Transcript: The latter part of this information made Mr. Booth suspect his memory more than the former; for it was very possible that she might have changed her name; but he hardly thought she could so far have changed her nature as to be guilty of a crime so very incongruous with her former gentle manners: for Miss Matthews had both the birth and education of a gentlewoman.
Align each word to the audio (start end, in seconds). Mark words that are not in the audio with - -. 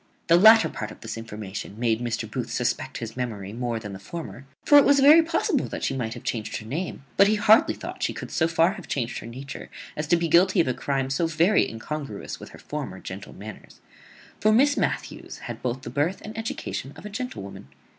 The 0.29 0.35
latter 0.35 0.67
part 0.67 0.89
of 0.89 1.01
this 1.01 1.15
information 1.15 1.77
made 1.79 2.01
Mr. 2.01 2.27
Booth 2.27 2.49
suspect 2.49 2.97
his 2.97 3.15
memory 3.15 3.53
more 3.53 3.77
than 3.77 3.93
the 3.93 3.99
former; 3.99 4.47
for 4.65 4.79
it 4.79 4.83
was 4.83 4.99
very 4.99 5.21
possible 5.21 5.67
that 5.67 5.83
she 5.83 5.95
might 5.95 6.15
have 6.15 6.23
changed 6.23 6.57
her 6.57 6.65
name; 6.65 7.03
but 7.17 7.27
he 7.27 7.35
hardly 7.35 7.75
thought 7.75 8.01
she 8.01 8.11
could 8.11 8.31
so 8.31 8.47
far 8.47 8.71
have 8.71 8.87
changed 8.87 9.19
her 9.19 9.27
nature 9.27 9.69
as 9.95 10.07
to 10.07 10.17
be 10.17 10.27
guilty 10.27 10.59
of 10.59 10.67
a 10.67 10.73
crime 10.73 11.11
so 11.11 11.27
very 11.27 11.69
incongruous 11.69 12.39
with 12.39 12.49
her 12.49 12.57
former 12.57 12.99
gentle 12.99 13.33
manners: 13.33 13.79
for 14.39 14.51
Miss 14.51 14.75
Matthews 14.75 15.37
had 15.41 15.61
both 15.61 15.83
the 15.83 15.91
birth 15.91 16.19
and 16.23 16.35
education 16.35 16.93
of 16.95 17.05
a 17.05 17.09
gentlewoman. 17.09 17.67